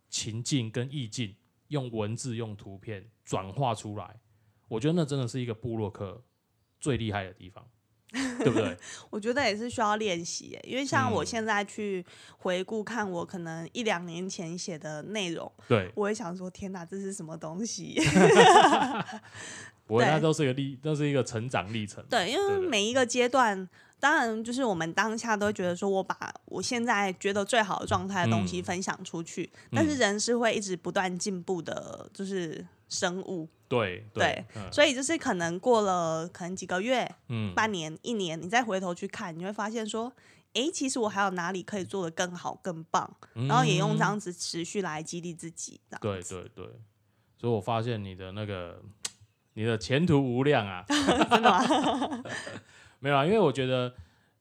[0.09, 1.35] 情境跟意境
[1.69, 4.19] 用文字、用图片转化出来，
[4.67, 6.23] 我觉得那真的是一个部落客
[6.79, 7.67] 最厉害的地方，
[8.11, 8.77] 对不对？
[9.09, 12.05] 我觉得也是需要练习，因为像我嗯现在去
[12.37, 17.99] 回顾看我可能一两年前写的内容，对，我也想说，天哪，这是什么东西？
[19.85, 22.05] 不会，对那都是一个历，都是一个成长历程。
[22.09, 23.67] 对，因为每一个阶段，
[23.99, 40.11] 当然就是我们当下都会觉得说，我把我现在觉得最好的状态的东西嗯分享出去，但是人是会一直不断进步的，就是生物，对对，嗯所以就是可能过了可能几个月、嗯，半年、一年，你再回头去看，你会发现说。
[40.53, 43.07] 哎，其实我还有哪里可以做的更好、更棒，
[43.47, 45.79] 然后也用这嗯样子持续来激励自己。
[45.87, 46.65] 这样对对对，
[47.37, 48.81] 所以我发现你的那个
[49.53, 52.23] 你的前途无量啊， 真的吗？
[52.99, 53.93] 没有啊，因为我觉得，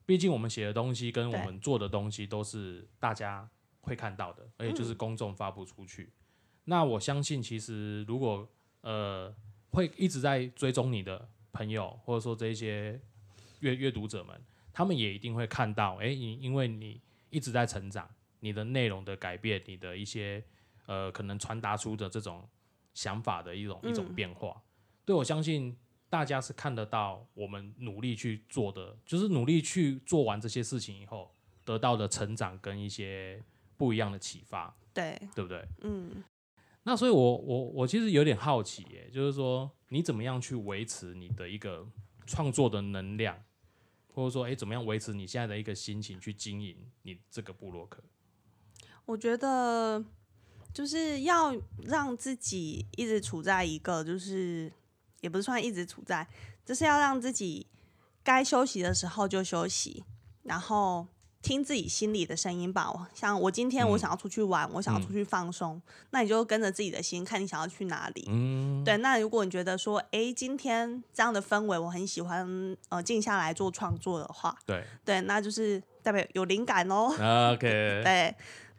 [0.04, 3.48] 毕竟我们写的东西跟我们做的东西都是大家
[3.80, 4.96] 会看到的，而且就是嗯。
[4.96, 6.12] 公众发布出去。
[6.64, 8.48] 那我相信，其实如果
[8.80, 9.34] 呃
[9.70, 13.00] 会一直在追踪你的朋友，或者说这一些
[13.60, 14.40] 阅阅读者们，
[14.72, 18.08] 他们也一定会看到，哎，你因为你一直在成长，
[18.40, 20.42] 你的内容的改变，你的一些
[20.86, 22.48] 呃可能传达出的这种
[22.94, 24.62] 想法的一种一种变化，
[25.04, 25.76] 对我相信
[26.16, 31.30] 大家是看得到我们努力去做的，就是努力去做完这些事情以后
[31.62, 33.42] 得到的成长跟一些
[33.76, 35.62] 不一样的启发，对，对不对？
[35.82, 36.24] 嗯。
[36.84, 41.86] 那所以我，我我其实有点好奇，耶，就是说你怎么样去维持你的一个
[42.26, 43.38] 创作的能量，
[44.14, 48.02] 或者说，哎，怎么样维持你现在的一个心情去经营你这个部落格？
[49.04, 50.02] 我觉得
[50.72, 54.72] 就是要让自己一直处在一个，就是
[55.20, 56.26] 也不是算一直处在，
[56.64, 57.66] 就是要让自己
[58.22, 60.04] 该休息的时候就休息，
[60.42, 61.06] 然后。
[61.42, 63.08] 听自己心里的声音吧。
[63.14, 68.24] 像我今天我想要出去玩，我想要出去放松，那你就跟着自己的心，看你想要去哪里。
[68.28, 68.96] 嗯，对。
[68.96, 77.12] 那如果你觉得说，哎，今天这样的氛围我很喜欢，呃，静下来做创作的话，对对，那就是代表有灵感哦。
[77.52, 77.60] OK。
[78.02, 78.34] 对，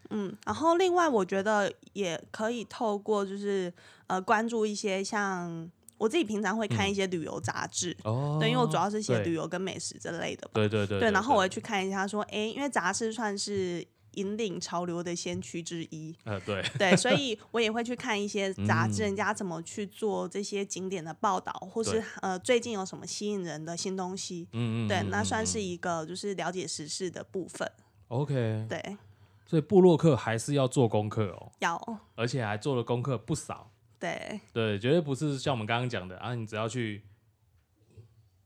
[0.10, 0.36] 嗯。
[0.46, 3.74] 然后另外，我觉得也可以透过就是
[4.08, 5.72] 呃，关注一些像。
[5.98, 7.96] 我自己平常会看一些旅游杂志，
[8.40, 10.50] 对，因为我主要是写旅游跟美食之类的。
[10.54, 11.00] 对对对。
[11.00, 16.16] 对，然后我会去看一下，说，哎，因为杂志算是引领潮流的先驱之一。
[16.24, 16.64] 呃，对。
[16.78, 24.48] 对，所 以我也会去看一些杂志，人家怎么去做这些景点的报道，或是呃，最近有什么吸引人的新东西。
[24.54, 24.88] 嗯嗯。
[24.88, 27.70] 对，那算是一个就是了解时事的部分。
[28.10, 28.66] OK。
[28.70, 28.98] 对。
[29.46, 31.52] 所以布洛克还是要做功课哦。
[31.60, 32.00] 要。
[32.16, 33.72] 而且还做了功课不少。
[34.00, 36.36] 对对，绝对不是像我们刚刚讲的啊！
[36.36, 37.04] 你只要去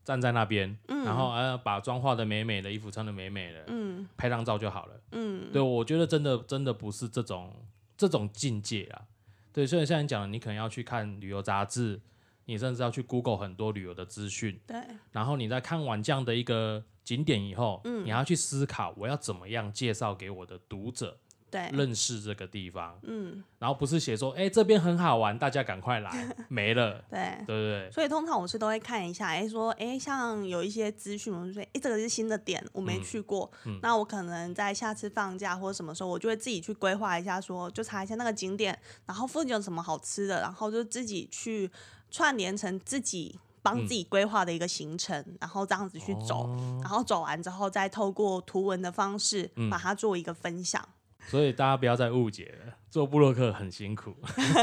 [0.03, 5.01] 站在那边，然后呃把妆化的美美的，衣服穿的美美的，嗯，拍张照就好了。
[5.11, 7.53] 嗯，对，我觉得真的真的不是这种
[7.97, 9.07] 这种境界啊。
[9.53, 11.99] 对，所以像你讲的，你可能要去看旅游杂志，
[12.45, 14.59] 你甚至要去 Google 很多旅游的资讯。
[14.65, 21.17] 对，然后你在看完这样的一个景点以后，嗯，你要去思考我要怎么样介绍给我的读者。
[21.51, 27.91] 对，认识这个地方，嗯，然后不是写说，哎，这边很好玩，大家赶快来， 没了，对，对对对。
[27.91, 41.69] 所以通常我是都会看一下，哎，说，哎，像有一些资讯，我就说，哎，这个是新的点，我没去过，那我可能在下次放假或者什么时候，我就会自己去规划一下，说，就查一下那个景点，然后附近有什么好吃的，然后就自己去
[42.09, 46.49] 串联成自己帮自己规划的一个行程，然后这样子去走，
[46.81, 50.87] 然后走完之后再透过图文的方式把它做一个分享。
[51.27, 54.15] 所以大家不要再误解了，做布洛克很辛苦，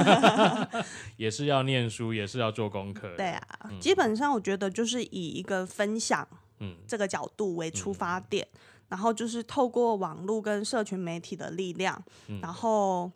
[1.17, 3.15] 也是要念书，也是要做功课。
[3.17, 6.27] 对啊，基本上我觉得就是以一个分享，
[6.61, 8.47] 嗯，这个角度为出发点，
[8.89, 12.03] 然后就是透过网络跟社群媒体的力量，
[12.43, 13.11] 然后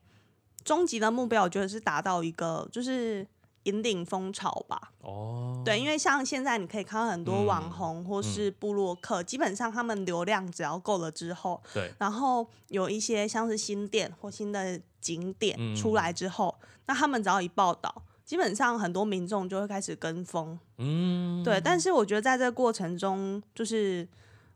[0.65, 3.27] 终极的目标，我觉得是达到一个就是。
[3.65, 4.93] 引领风潮吧。
[5.01, 16.55] 哦，对，因为像现在你可以看到很多网红或是部落客，基本上他们流量只要够了之后，对，然后有一些像是新店或新的景点出来之后，
[16.87, 20.59] 那他们只要一报道，基本上很多民众就会开始跟风。
[20.79, 21.61] 嗯，对。
[21.61, 24.07] 但是我觉得在这个过程中，就是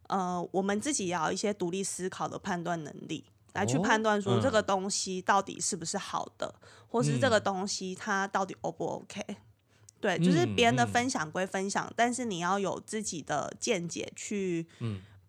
[0.08, 3.24] 呃，我们自己要一些独立思考的判断能力。
[3.56, 6.54] 来去判断说这个东西到底是不是好的，
[6.86, 9.22] 或是这个东西它到底 O 不 OK？
[9.98, 14.66] 对，就是别人的分享归分享，但是你要有自己的见解去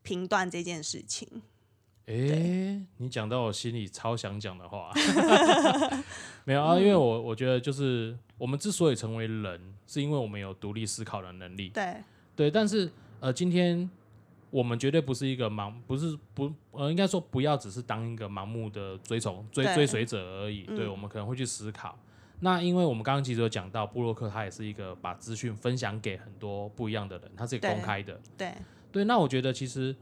[0.04, 1.42] 评断这件事情。
[2.06, 4.92] 哎，你讲到我心里超想讲的话，
[6.44, 6.78] 没有啊？
[6.78, 11.70] 因为我我觉得就是我们之所以成为人，是因为我们有独立思考的能力。
[11.70, 11.96] 对
[12.36, 13.90] 对，但是呃，今天。
[14.50, 20.64] 我们绝对不是一个盲，不是不呃，应该说不要只是当一个盲目的追从追追随者而已。
[20.64, 21.98] 对，我们可能会去思考。
[22.40, 28.18] 那因为我们刚刚其实有讲到，布洛克他也是一个把资讯分享给很多不一样的人，他是公开的。
[28.38, 28.54] 对
[28.92, 29.94] 对，那我觉得其实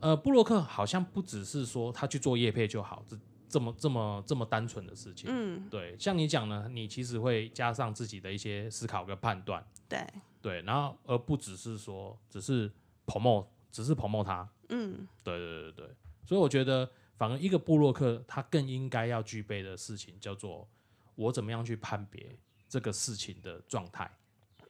[0.00, 3.18] 呃，布洛克好像不只是说他去做业配就好，这
[3.48, 5.28] 这么这么这么单纯的事情。
[5.30, 9.62] 嗯，对，像你讲呢，你其实会加上自己的一些思考跟判断。
[9.88, 10.06] 对
[10.40, 12.70] 对，然后而不只是说只是。
[13.06, 15.86] Promo 只是 promo 他，嗯，对对对对，
[16.24, 20.68] 所以我觉得，反而一个布洛克他更应该要具备的事情叫做，
[21.14, 22.36] 我怎么样去判别
[22.68, 24.10] 这个事情的状态，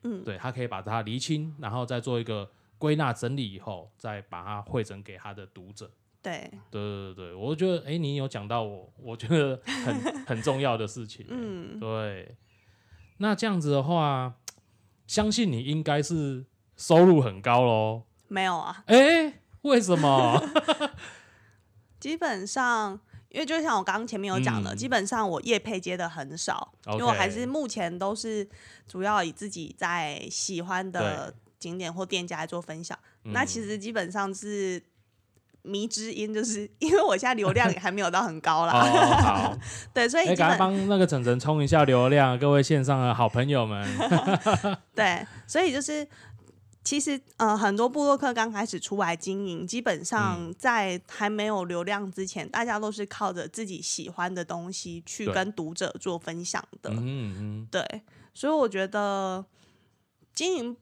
[0.02, 5.90] 嗯，对他可以把它厘清，然后再做一个归纳整理以后，再把它汇整给他的读者。
[6.22, 12.36] 对，对对对我觉得，哎，你有讲到我，我觉得很很重要的事情， 嗯，对，
[13.18, 14.34] 那这样子的话，
[15.06, 16.44] 相信你应该是
[16.76, 18.02] 收入很高喽。
[18.28, 18.82] 没有啊？
[18.86, 20.42] 哎，为什么？
[21.98, 22.98] 基本上
[23.30, 28.48] 因为就像我刚刚前面有讲的，嗯基本上我业配接的很少因为我还是目前都是
[28.86, 32.96] 主要以自己在喜欢的景点或店家来做分享。
[33.24, 34.80] 那其实基本上是
[35.62, 38.72] 迷之音，就是 因为我现在流量也还没有到很高哦，啦，
[39.20, 39.58] 好，
[39.92, 43.84] 对，所以哎，赶快帮那个晨晨冲一下流量，各位线上的好朋友们。
[44.94, 46.06] 对，所以就是。
[46.86, 56.90] 其实，呃，很多部落客刚开始出来经营，基本嗯上在还没有流量之前，大家都是靠着自己喜欢的东西去跟读者做分享的。
[56.90, 59.44] 嗯嗯对，所以我觉得
[60.32, 60.76] 经营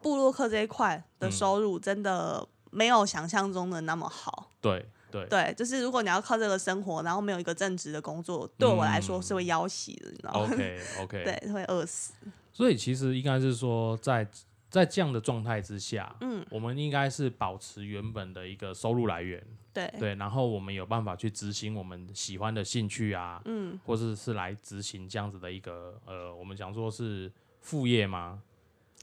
[0.00, 4.48] 部落客这一块的嗯收入真的没有想象中的那么好。
[4.62, 12.14] 对对对，就是如果你要靠这个生活，然后没有一个正职的工作，对我来说嗯是会要挟的，你知道吗？，OK OK， 对，会饿死。
[12.50, 14.26] 所以其实应该是说在，
[14.70, 27.30] 在这样的状态之下，嗯，我们应该是保持原本的一个收入来源，对，对，然后我们有办法去执行我们喜欢的兴趣啊，嗯，或者是来执行这样子的一个呃，我们讲说是
[27.60, 28.40] 副业吗？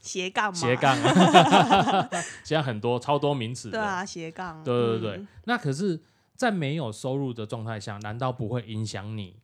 [0.00, 0.96] 斜杠嘛，斜杠，
[2.44, 5.28] 现在很多超多名词，对啊，斜杠，对对对，嗯。
[5.44, 6.00] 那可是，
[6.34, 9.36] 在没有收入的状态下，难道不会影响你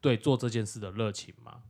[0.00, 1.62] 对做这件事的热情吗？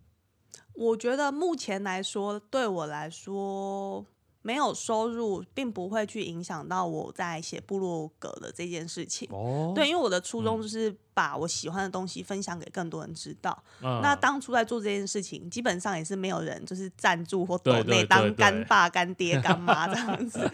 [0.81, 4.03] 我觉得目前来说，对我来说，
[4.41, 9.29] 没有收入，并不会去影响到我在写部落格的这件事情。
[9.31, 13.63] 哦，对，因为我的初衷就是把我喜欢的东西分享给更多人知道。
[13.83, 20.51] 嗯，那当初在做这件事情，基本上也是没有人就是赞助或对抖内当干爸、干 爹、干妈这样子。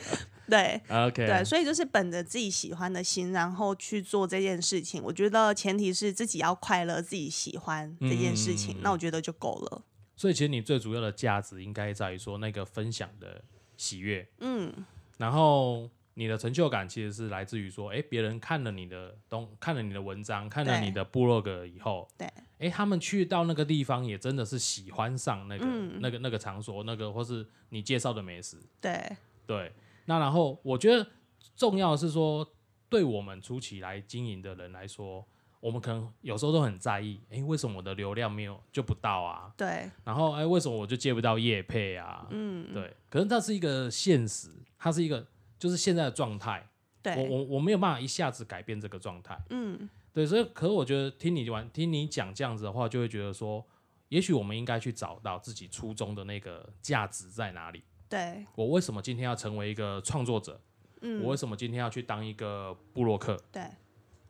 [0.49, 5.01] 对 OK，对，所以就是本着自己喜欢的心，然后去做这件事情。
[5.05, 9.83] 我觉得前提是自己要快乐，自己喜欢这件事情，嗯那我觉得就够了。
[10.17, 13.43] 所以其实你最主要的价值应该在于说那个分享的
[13.77, 14.73] 喜悦，嗯，
[15.19, 22.27] 然后你的成就感其实是来自于说，哎，别人看了你的东，看了你的文章，看了你的部落格以后，对，
[22.59, 26.01] 哎，他们去到那个地方也真的是喜欢上那个、嗯。
[26.01, 29.73] 那个那个场所，那个或是你介绍的美食，对，对，
[30.07, 31.07] 那然后我觉得
[31.55, 32.47] 重要的是说，
[32.89, 35.27] 对我们初期来经营的人来说，
[35.67, 39.53] 我们可能有时候都很在意，诶，为什么我的流量没有就不到啊？
[39.57, 42.25] 对，然后诶，为什么我就接不到业配啊？
[42.31, 44.49] 嗯，对，可是它是一个现实，
[44.79, 45.27] 它是一个
[45.59, 53.67] 就是现在的状态，我对，我我没有办法一下子改变这个状态，嗯，对，所以可是我觉得听你玩，听你讲这样子的话，就会觉得说，
[54.11, 57.83] 也许我们应该去找到自己初衷的那个价值在哪里。
[58.09, 60.61] 对，我为什么今天要成为一个创作者？
[61.01, 63.37] 嗯，我为什么今天要去当一个布洛克？
[63.51, 63.65] 对，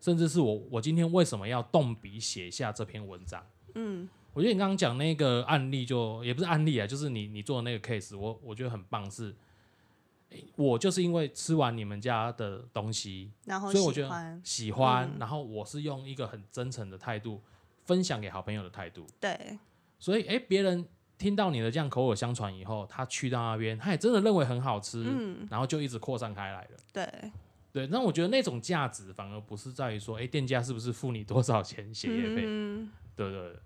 [0.07, 3.45] 甚至是我我今天为什么要动笔写下这篇文章？
[3.75, 9.35] 嗯，我觉得你刚刚讲那个案例就也不是案例啊，就是你你做的那个 case，我我觉得很棒是，
[10.31, 15.19] 诶我就是因为吃完你们家的东西然后所以我觉得喜欢，嗯。
[15.19, 17.43] 然后我是用一个很真诚的态度
[17.83, 19.59] 分享给好朋友的态度，对，
[19.99, 20.87] 所以哎，别人
[21.19, 26.77] 听到你的这样口耳相传以后，他去到那边，他也真的认为很好吃，嗯，然后就一直扩散开来了。
[26.93, 27.33] 对，
[27.77, 32.45] 对，那我觉得那种价值反而不是在于说，哎、店家是不是付你多少钱写业费？
[32.47, 33.57] 嗯，对对对，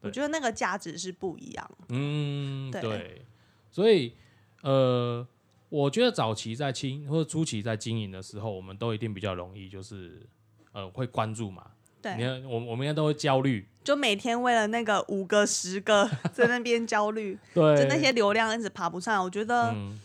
[0.00, 1.70] 我觉得那个价值是不一样。
[1.90, 3.24] 嗯，对对，
[3.70, 4.14] 所以
[4.62, 5.24] 呃，
[5.68, 10.26] 我觉得早期在经或者初期在经营的时候，我们都一定比较容易，就是
[10.72, 11.64] 呃会关注嘛。
[11.98, 19.22] 你对，看，我我们应该都会焦虑，就每天为了那个五个、十个 在那边焦虑，对，就那些流量一直爬不上。
[19.22, 20.00] 我觉得嗯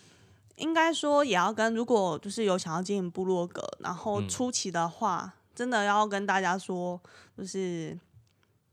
[0.58, 4.28] 应该说也要跟，如果就是有想要经营部落格，然后嗯。
[4.30, 7.00] 初期的话，真的要跟大家说，
[7.36, 7.98] 就是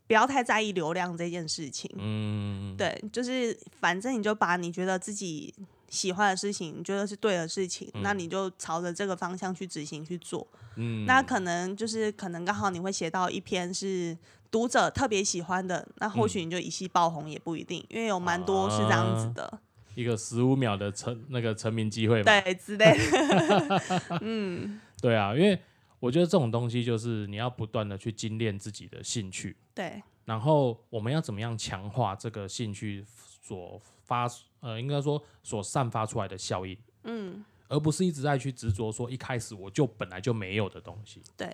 [0.06, 1.90] 不要太在意流量这件事情。
[1.96, 5.54] 嗯，对，就是反正你就把你觉得自己
[5.88, 10.46] 喜欢的事情，你觉得是对的事情，那你就朝着这个方向去执行去做。
[10.76, 14.16] 嗯，那可能就是可能刚好你会写到一篇是
[14.50, 19.60] 读者特别喜欢的，那或许你就一夕爆红也不一定，因为有蛮多是这样子的，
[19.94, 23.82] 一个十五秒的成那个成名机会嘛，对之类的。
[24.22, 25.58] 嗯，对啊，因为
[26.00, 34.26] 我觉得这种东西就是你要不断的去精炼自己的兴趣，对，然后我们要怎么样强化这个兴趣所发
[34.60, 41.48] 呃，应该说所散发出来的效应，嗯，而不是一直在去执着说一开始我就本来就没有的东西，对，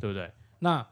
[0.00, 0.30] 对不对？
[0.60, 0.86] 那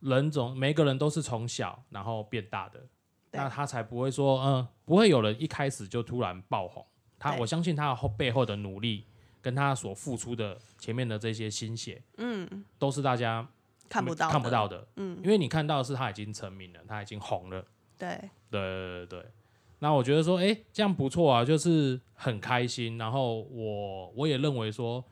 [0.00, 2.88] 人总每个人都是从小然后变大的，对
[3.32, 6.84] 那他才不会说，嗯、不会有人一开始就突然爆红。
[7.18, 9.04] 他我相信他后背后的努力
[9.42, 13.46] 跟他所付出的前面的这些心血，嗯，都是大家
[13.88, 17.64] 看不到，看不，到的，嗯，因为你看到的是他已经成名了，他已经红了，
[17.98, 18.08] 对，
[18.50, 19.30] 对对对对。
[19.82, 22.98] 那我觉得说，哎、这样不错啊，就是很开心。
[22.98, 25.02] 然后我我也认为说，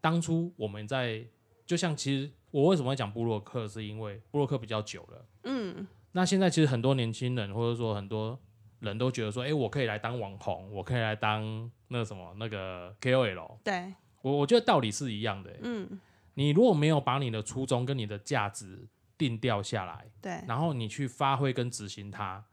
[0.00, 1.24] 当初我们在
[1.64, 5.24] 就像其实我为什么会讲布洛克，是因为布洛克比较久了。
[5.44, 5.86] 嗯，
[6.18, 8.36] 那现在其实很多年轻人，或者说很多
[8.80, 13.58] 人都觉得说，哎、我可以来当网红，我可以来当那个什么那个 KOL。
[13.62, 16.00] 对，我我觉得道理是一样的、嗯，
[16.34, 22.44] 你如果没有把你的初衷跟你的价值定调下来，对，然后你去发挥跟执行它，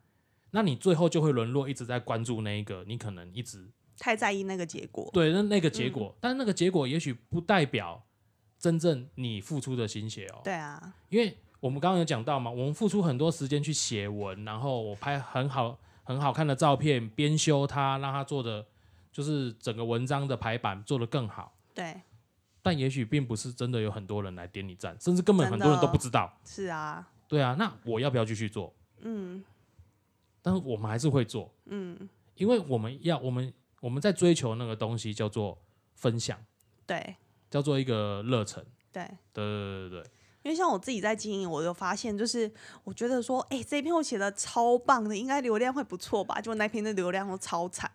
[0.51, 5.09] 那你最后就会沦落一直在关注那一个，你可能一直太在意那个结果。
[5.11, 8.05] 对那那个结果，但那个结果也许不代表
[8.59, 10.41] 真正你付出的心血哦。
[10.43, 11.35] 对啊，因为
[11.65, 18.63] 我们刚刚有讲到嘛，我们付出很多时间去写文，然后我拍很好很好看的照片，编修它，让它做的
[19.11, 21.57] 就是整个文章的排版做得更好。
[21.73, 21.99] 对，
[22.61, 26.31] 但也许并不是真的有很多人来点你赞，甚至根本很多人都不知道。
[26.45, 28.71] 是啊，对啊，那我要不要继续做？
[28.99, 29.43] 嗯
[30.43, 35.59] 但是我们还是会做，嗯，因为我们要我们我们在追求那个东西叫做
[35.95, 36.37] 分享，
[36.85, 37.15] 对
[37.49, 38.63] 叫做一个热忱。
[38.93, 39.03] 对。
[39.33, 40.11] 对对对对
[40.45, 42.49] 因为像我自己在经营，我就发现，就是
[42.83, 46.35] 我觉得说，哎、这一篇我写的超棒的，应该流量会不错吧？
[46.39, 47.89] 结果那篇的流量都超惨。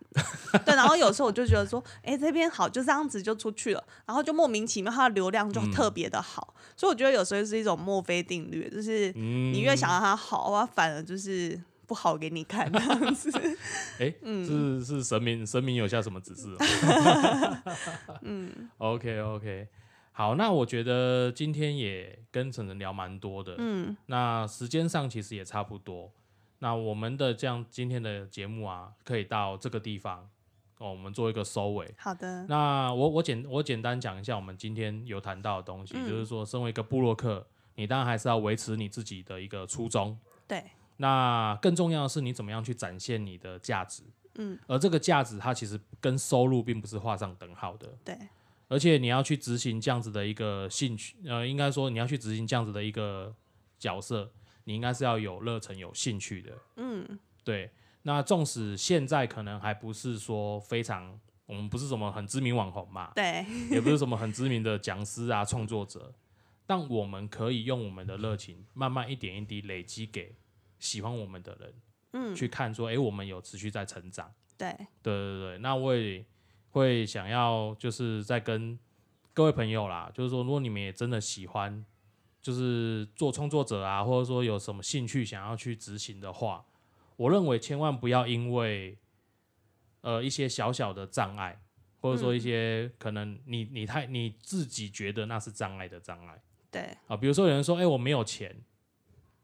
[0.65, 13.31] 对，然后有时候我就觉得说，哎、这篇好，就这样子就出去了，然后就莫名其妙它的流量就特别的好，所以我觉得有时候是一种墨菲定律，就是嗯，你越想让它好，它反而就是不好给你看这样子。
[13.97, 17.57] 哎、嗯是是神明神明有下什么指示、哦？
[18.23, 19.67] 嗯，OK OK，
[20.11, 26.11] 好，那我觉得今天也跟晨晨聊蛮多的，嗯那时间上其实也差不多。
[26.59, 30.29] 那我们的这样今天的节目啊，可以到这个地方
[30.77, 31.91] 哦，我们做一个收尾。
[31.97, 40.17] 好的，那我我简我简单讲一下我们今天有谈到的东西，嗯就是说，身为一个部落客，你当然还是要维持你自己的一个初衷。
[40.47, 40.63] 对，
[40.97, 44.03] 那更重要的是，你怎么样去展现你的价值。
[44.35, 47.87] 嗯，而这个价值，它其实跟收入并不是画上等号的。
[48.03, 48.17] 对，
[48.71, 53.35] 而且你要去执行这样子的一个兴趣，呃，应该说你要去执行这样子的一个
[53.77, 54.31] 角色，
[54.63, 56.57] 你应该是要有热忱、有兴趣的。
[56.77, 57.69] 嗯对，
[58.03, 66.13] 那纵使现在可能还不是说非常，我们不是什么很知名网红嘛，对，也不是什么很知名的讲师啊、创作者，
[66.65, 70.33] 但我们可以用我们的热情，慢慢一点一滴累积给
[70.79, 71.73] 喜欢我们的人，
[72.13, 74.33] 嗯去看说，诶，我们有持续在成长。
[74.57, 74.71] 对，
[75.03, 76.23] 对对对，那我也
[76.71, 78.77] 会想要就是在跟
[79.33, 81.85] 各位朋友啦，就是说，如果你们也真的喜欢，
[82.41, 86.65] 就是做创作者啊，或者说有什么兴趣想要去执行的话，
[87.15, 88.97] 我认为千万不要因为
[90.01, 91.61] 呃一些小小的障碍，
[91.99, 96.41] 或者说一些可能你你太你自己觉得那是障碍的障碍。
[96.71, 98.63] 对，啊，比如说有人说，哎、我没有钱，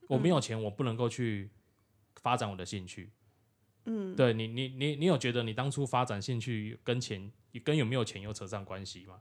[0.07, 1.51] 我没有钱，我不能够去
[2.21, 3.11] 发展我的兴趣。
[3.89, 7.31] 嗯，对你，你你你有觉得你当初发展兴趣跟钱
[7.63, 9.15] 跟有没有钱有扯上关系吗？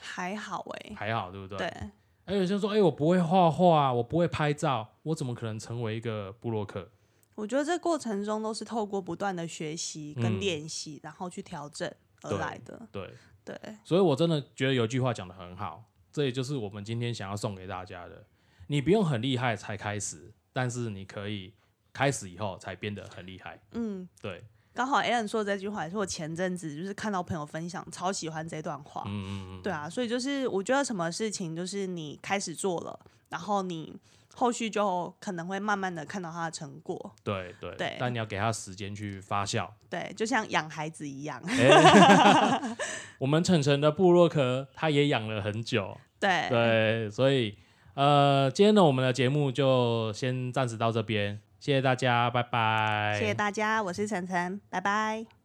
[0.00, 1.58] 还好哎、还好，对不对？
[1.58, 1.90] 对，
[2.26, 6.90] 还有些人说，哎、我不会画画，我不会拍照，我怎么可能成为一个布洛克？
[7.36, 11.88] 我觉得这过程中都是透过不断的学习跟嗯练习，然后去调整
[12.22, 12.88] 而来的。
[12.90, 18.26] 对，对，所以我真的觉得有句话讲的很好，这也就是我们今天想要送给大家的。
[18.66, 21.54] 你不用很厉害才开始，但是你可以
[21.92, 23.58] 开始以后才变得很厉害。
[23.72, 24.42] 嗯，对，
[24.74, 29.02] 刚好 Alan 说的这句话也是我前阵子就是看到朋友分享，超喜欢这段话。
[29.06, 33.94] 嗯嗯嗯，对啊，所以就是我觉得什么事情就是你开始做了，然后你
[34.34, 37.14] 后续就可能会慢慢的看到它的成果。
[37.22, 39.68] 对对对但你要给他时间去发酵。
[39.90, 41.42] 对，就像养孩子一样。
[41.46, 42.76] 哎
[43.20, 47.56] 我们晨晨的布洛克他也养了很久，对，对，所以
[47.94, 55.41] 呃，今天呢，我们的节目就先暂时到这边，谢谢大家，拜拜，谢谢大家，我是晨晨，拜拜。